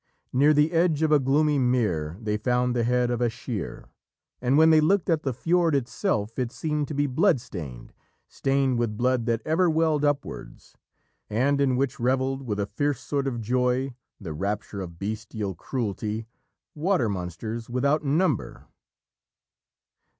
[0.33, 3.85] Near the edge of a gloomy mere they found the head of Aschere.
[4.41, 7.93] And when they looked at the fiord itself, it seemed to be blood stained
[8.27, 10.75] stained with blood that ever welled upwards,
[11.29, 16.25] and in which revelled with a fierce sort of joy the rapture of bestial cruelty
[16.73, 18.65] water monsters without number.